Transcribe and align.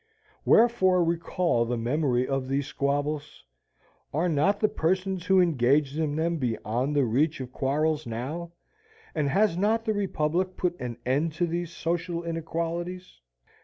Wherefore 0.45 1.03
recall 1.03 1.63
the 1.63 1.77
memory 1.77 2.27
of 2.27 2.47
these 2.47 2.65
squabbles? 2.65 3.43
Are 4.11 4.27
not 4.27 4.59
the 4.59 4.67
persons 4.67 5.27
who 5.27 5.39
engaged 5.39 5.99
in 5.99 6.15
them 6.15 6.37
beyond 6.37 6.95
the 6.95 7.05
reach 7.05 7.39
of 7.39 7.51
quarrels 7.51 8.07
now, 8.07 8.51
and 9.13 9.29
has 9.29 9.55
not 9.55 9.85
the 9.85 9.93
republic 9.93 10.57
put 10.57 10.75
an 10.81 10.97
end 11.05 11.33
to 11.33 11.45
these 11.45 11.69
social 11.69 12.23
inequalities? 12.23 13.21